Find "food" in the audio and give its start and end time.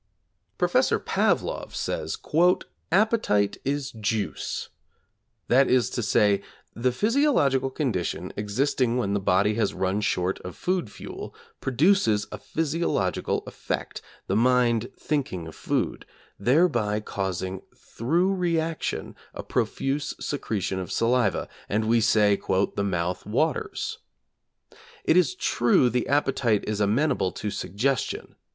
10.55-10.91, 15.53-16.07